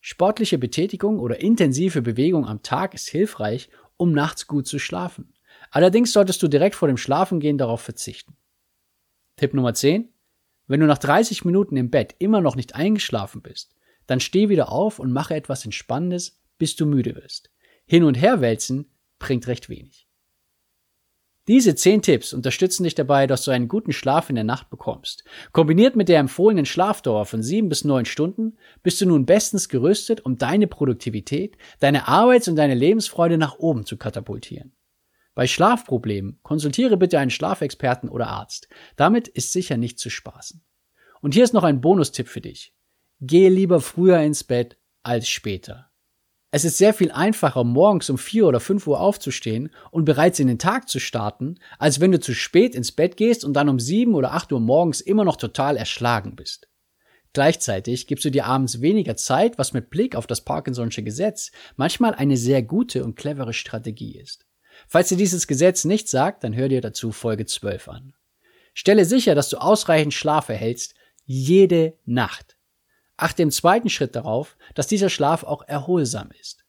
Sportliche 0.00 0.58
Betätigung 0.58 1.18
oder 1.18 1.40
intensive 1.40 2.02
Bewegung 2.02 2.46
am 2.46 2.62
Tag 2.62 2.94
ist 2.94 3.08
hilfreich, 3.08 3.68
um 3.96 4.12
nachts 4.12 4.46
gut 4.46 4.68
zu 4.68 4.78
schlafen. 4.78 5.34
Allerdings 5.72 6.12
solltest 6.12 6.42
du 6.42 6.48
direkt 6.48 6.76
vor 6.76 6.86
dem 6.86 6.98
Schlafengehen 6.98 7.56
darauf 7.56 7.80
verzichten. 7.80 8.36
Tipp 9.36 9.54
Nummer 9.54 9.72
10. 9.72 10.12
Wenn 10.66 10.80
du 10.80 10.86
nach 10.86 10.98
30 10.98 11.46
Minuten 11.46 11.76
im 11.76 11.90
Bett 11.90 12.14
immer 12.18 12.42
noch 12.42 12.56
nicht 12.56 12.74
eingeschlafen 12.74 13.40
bist, 13.40 13.74
dann 14.06 14.20
steh 14.20 14.50
wieder 14.50 14.70
auf 14.70 14.98
und 14.98 15.12
mache 15.12 15.34
etwas 15.34 15.64
Entspannendes, 15.64 16.38
bis 16.58 16.76
du 16.76 16.84
müde 16.84 17.16
wirst. 17.16 17.50
Hin 17.86 18.04
und 18.04 18.14
her 18.14 18.42
wälzen 18.42 18.92
bringt 19.18 19.46
recht 19.46 19.70
wenig. 19.70 20.06
Diese 21.48 21.74
10 21.74 22.02
Tipps 22.02 22.34
unterstützen 22.34 22.84
dich 22.84 22.94
dabei, 22.94 23.26
dass 23.26 23.44
du 23.44 23.50
einen 23.50 23.66
guten 23.66 23.92
Schlaf 23.92 24.28
in 24.28 24.36
der 24.36 24.44
Nacht 24.44 24.68
bekommst. 24.68 25.24
Kombiniert 25.52 25.96
mit 25.96 26.08
der 26.10 26.20
empfohlenen 26.20 26.66
Schlafdauer 26.66 27.24
von 27.24 27.42
7 27.42 27.70
bis 27.70 27.84
9 27.84 28.04
Stunden 28.04 28.58
bist 28.82 29.00
du 29.00 29.06
nun 29.06 29.24
bestens 29.24 29.70
gerüstet, 29.70 30.20
um 30.20 30.36
deine 30.36 30.66
Produktivität, 30.66 31.56
deine 31.80 32.06
Arbeits- 32.08 32.46
und 32.46 32.56
deine 32.56 32.74
Lebensfreude 32.74 33.38
nach 33.38 33.58
oben 33.58 33.86
zu 33.86 33.96
katapultieren. 33.96 34.72
Bei 35.34 35.46
Schlafproblemen 35.46 36.38
konsultiere 36.42 36.96
bitte 36.96 37.18
einen 37.18 37.30
Schlafexperten 37.30 38.08
oder 38.08 38.28
Arzt. 38.28 38.68
Damit 38.96 39.28
ist 39.28 39.52
sicher 39.52 39.76
nicht 39.76 39.98
zu 39.98 40.10
spaßen. 40.10 40.62
Und 41.20 41.34
hier 41.34 41.44
ist 41.44 41.54
noch 41.54 41.64
ein 41.64 41.80
Bonustipp 41.80 42.28
für 42.28 42.40
dich. 42.40 42.74
Gehe 43.20 43.48
lieber 43.48 43.80
früher 43.80 44.18
ins 44.18 44.44
Bett 44.44 44.76
als 45.02 45.28
später. 45.28 45.90
Es 46.54 46.66
ist 46.66 46.76
sehr 46.76 46.92
viel 46.92 47.10
einfacher, 47.10 47.64
morgens 47.64 48.10
um 48.10 48.18
4 48.18 48.46
oder 48.46 48.60
5 48.60 48.86
Uhr 48.86 49.00
aufzustehen 49.00 49.70
und 49.90 50.04
bereits 50.04 50.38
in 50.38 50.48
den 50.48 50.58
Tag 50.58 50.86
zu 50.90 50.98
starten, 50.98 51.54
als 51.78 51.98
wenn 51.98 52.12
du 52.12 52.20
zu 52.20 52.34
spät 52.34 52.74
ins 52.74 52.92
Bett 52.92 53.16
gehst 53.16 53.42
und 53.42 53.54
dann 53.54 53.70
um 53.70 53.80
7 53.80 54.14
oder 54.14 54.34
8 54.34 54.52
Uhr 54.52 54.60
morgens 54.60 55.00
immer 55.00 55.24
noch 55.24 55.36
total 55.36 55.78
erschlagen 55.78 56.36
bist. 56.36 56.68
Gleichzeitig 57.32 58.06
gibst 58.06 58.26
du 58.26 58.30
dir 58.30 58.44
abends 58.44 58.82
weniger 58.82 59.16
Zeit, 59.16 59.56
was 59.56 59.72
mit 59.72 59.88
Blick 59.88 60.14
auf 60.14 60.26
das 60.26 60.44
Parkinson'sche 60.44 61.02
Gesetz 61.02 61.52
manchmal 61.76 62.14
eine 62.14 62.36
sehr 62.36 62.62
gute 62.62 63.02
und 63.02 63.16
clevere 63.16 63.54
Strategie 63.54 64.18
ist. 64.18 64.44
Falls 64.88 65.08
dir 65.08 65.16
dieses 65.16 65.46
Gesetz 65.46 65.84
nicht 65.84 66.08
sagt, 66.08 66.44
dann 66.44 66.54
hör 66.54 66.68
dir 66.68 66.80
dazu 66.80 67.12
Folge 67.12 67.46
12 67.46 67.88
an. 67.88 68.14
Stelle 68.74 69.04
sicher, 69.04 69.34
dass 69.34 69.48
du 69.50 69.58
ausreichend 69.58 70.14
Schlaf 70.14 70.48
erhältst, 70.48 70.94
jede 71.24 71.98
Nacht. 72.04 72.56
Achte 73.16 73.42
im 73.42 73.50
zweiten 73.50 73.88
Schritt 73.88 74.16
darauf, 74.16 74.56
dass 74.74 74.86
dieser 74.86 75.08
Schlaf 75.08 75.44
auch 75.44 75.62
erholsam 75.62 76.30
ist. 76.40 76.64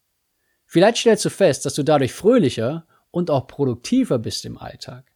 Vielleicht 0.66 0.98
stellst 0.98 1.26
du 1.26 1.30
fest, 1.30 1.66
dass 1.66 1.76
du 1.76 1.84
dadurch 1.84 2.14
fröhlicher 2.14 2.86
und 3.12 3.30
auch 3.30 3.48
produktiver 3.48 4.20
bist 4.20 4.46
im 4.46 4.58
Alltag. 4.58 5.12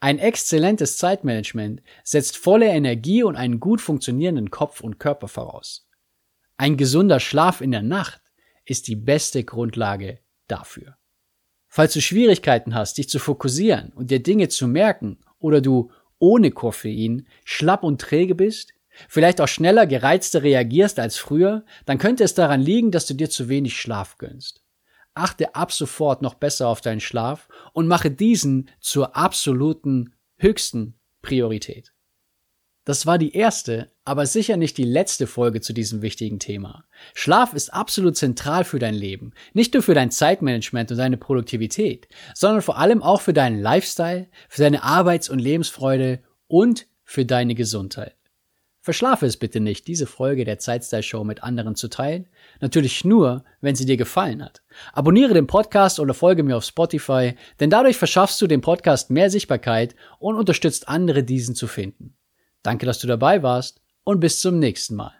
Ein 0.00 0.18
exzellentes 0.18 0.96
Zeitmanagement 0.96 1.82
setzt 2.02 2.36
volle 2.36 2.66
Energie 2.66 3.22
und 3.22 3.36
einen 3.36 3.60
gut 3.60 3.80
funktionierenden 3.80 4.50
Kopf 4.50 4.80
und 4.80 4.98
Körper 4.98 5.28
voraus. 5.28 5.88
Ein 6.56 6.76
gesunder 6.76 7.20
Schlaf 7.20 7.60
in 7.60 7.70
der 7.70 7.82
Nacht 7.82 8.20
ist 8.64 8.88
die 8.88 8.96
beste 8.96 9.44
Grundlage 9.44 10.18
dafür. 10.48 10.96
Falls 11.74 11.94
du 11.94 12.02
Schwierigkeiten 12.02 12.74
hast, 12.74 12.98
dich 12.98 13.08
zu 13.08 13.18
fokussieren 13.18 13.92
und 13.94 14.10
dir 14.10 14.22
Dinge 14.22 14.50
zu 14.50 14.68
merken 14.68 15.16
oder 15.38 15.62
du 15.62 15.90
ohne 16.18 16.50
Koffein 16.50 17.26
schlapp 17.46 17.82
und 17.82 17.98
träge 17.98 18.34
bist, 18.34 18.74
vielleicht 19.08 19.40
auch 19.40 19.48
schneller, 19.48 19.86
gereizter 19.86 20.42
reagierst 20.42 20.98
als 20.98 21.16
früher, 21.16 21.64
dann 21.86 21.96
könnte 21.96 22.24
es 22.24 22.34
daran 22.34 22.60
liegen, 22.60 22.90
dass 22.90 23.06
du 23.06 23.14
dir 23.14 23.30
zu 23.30 23.48
wenig 23.48 23.80
Schlaf 23.80 24.18
gönnst. 24.18 24.62
Achte 25.14 25.54
ab 25.54 25.72
sofort 25.72 26.20
noch 26.20 26.34
besser 26.34 26.68
auf 26.68 26.82
deinen 26.82 27.00
Schlaf 27.00 27.48
und 27.72 27.88
mache 27.88 28.10
diesen 28.10 28.68
zur 28.78 29.16
absoluten 29.16 30.12
höchsten 30.36 30.98
Priorität. 31.22 31.94
Das 32.84 33.06
war 33.06 33.16
die 33.16 33.36
erste, 33.36 33.92
aber 34.04 34.26
sicher 34.26 34.56
nicht 34.56 34.76
die 34.76 34.84
letzte 34.84 35.28
Folge 35.28 35.60
zu 35.60 35.72
diesem 35.72 36.02
wichtigen 36.02 36.40
Thema. 36.40 36.84
Schlaf 37.14 37.54
ist 37.54 37.72
absolut 37.72 38.16
zentral 38.16 38.64
für 38.64 38.80
dein 38.80 38.94
Leben. 38.94 39.32
Nicht 39.52 39.74
nur 39.74 39.84
für 39.84 39.94
dein 39.94 40.10
Zeitmanagement 40.10 40.90
und 40.90 40.96
deine 40.96 41.16
Produktivität, 41.16 42.08
sondern 42.34 42.60
vor 42.60 42.78
allem 42.78 43.00
auch 43.00 43.20
für 43.20 43.32
deinen 43.32 43.60
Lifestyle, 43.60 44.28
für 44.48 44.62
deine 44.62 44.82
Arbeits- 44.82 45.30
und 45.30 45.38
Lebensfreude 45.38 46.24
und 46.48 46.88
für 47.04 47.24
deine 47.24 47.54
Gesundheit. 47.54 48.16
Verschlafe 48.80 49.26
es 49.26 49.36
bitte 49.36 49.60
nicht, 49.60 49.86
diese 49.86 50.06
Folge 50.08 50.44
der 50.44 50.58
Zeitstyle 50.58 51.04
Show 51.04 51.22
mit 51.22 51.44
anderen 51.44 51.76
zu 51.76 51.86
teilen. 51.86 52.28
Natürlich 52.60 53.04
nur, 53.04 53.44
wenn 53.60 53.76
sie 53.76 53.86
dir 53.86 53.96
gefallen 53.96 54.42
hat. 54.42 54.60
Abonniere 54.92 55.34
den 55.34 55.46
Podcast 55.46 56.00
oder 56.00 56.14
folge 56.14 56.42
mir 56.42 56.56
auf 56.56 56.64
Spotify, 56.64 57.36
denn 57.60 57.70
dadurch 57.70 57.96
verschaffst 57.96 58.42
du 58.42 58.48
dem 58.48 58.60
Podcast 58.60 59.08
mehr 59.08 59.30
Sichtbarkeit 59.30 59.94
und 60.18 60.34
unterstützt 60.34 60.88
andere, 60.88 61.22
diesen 61.22 61.54
zu 61.54 61.68
finden. 61.68 62.16
Danke, 62.62 62.86
dass 62.86 63.00
du 63.00 63.06
dabei 63.06 63.42
warst 63.42 63.80
und 64.04 64.20
bis 64.20 64.40
zum 64.40 64.58
nächsten 64.58 64.96
Mal. 64.96 65.12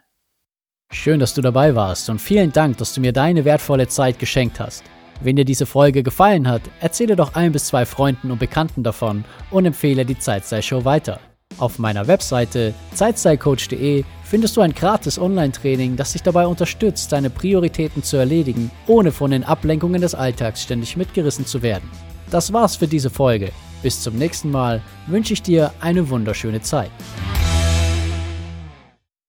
Schön, 0.91 1.19
dass 1.19 1.33
du 1.33 1.41
dabei 1.41 1.75
warst 1.75 2.09
und 2.09 2.19
vielen 2.19 2.51
Dank, 2.51 2.77
dass 2.77 2.93
du 2.93 3.01
mir 3.01 3.13
deine 3.13 3.45
wertvolle 3.45 3.87
Zeit 3.87 4.19
geschenkt 4.19 4.59
hast. 4.59 4.83
Wenn 5.21 5.35
dir 5.35 5.45
diese 5.45 5.65
Folge 5.65 6.03
gefallen 6.03 6.47
hat, 6.47 6.61
erzähle 6.79 7.15
doch 7.15 7.33
ein 7.35 7.51
bis 7.51 7.67
zwei 7.67 7.85
Freunden 7.85 8.31
und 8.31 8.39
Bekannten 8.39 8.83
davon 8.83 9.25
und 9.51 9.65
empfehle 9.65 10.05
die 10.05 10.17
Zeitstyle-Show 10.17 10.85
weiter. 10.85 11.19
Auf 11.57 11.79
meiner 11.79 12.07
Webseite 12.07 12.73
zeitstylecoach.de 12.93 14.03
findest 14.23 14.57
du 14.57 14.61
ein 14.61 14.73
gratis 14.73 15.19
Online-Training, 15.19 15.95
das 15.95 16.13
dich 16.13 16.23
dabei 16.23 16.47
unterstützt, 16.47 17.11
deine 17.11 17.29
Prioritäten 17.29 18.03
zu 18.03 18.17
erledigen, 18.17 18.71
ohne 18.87 19.11
von 19.11 19.31
den 19.31 19.43
Ablenkungen 19.43 20.01
des 20.01 20.15
Alltags 20.15 20.63
ständig 20.63 20.97
mitgerissen 20.97 21.45
zu 21.45 21.61
werden. 21.61 21.89
Das 22.31 22.51
war's 22.53 22.75
für 22.75 22.87
diese 22.87 23.09
Folge. 23.09 23.51
Bis 23.83 24.01
zum 24.01 24.17
nächsten 24.17 24.49
Mal 24.49 24.81
wünsche 25.07 25.33
ich 25.33 25.41
dir 25.41 25.73
eine 25.81 26.09
wunderschöne 26.09 26.61
Zeit. 26.61 26.89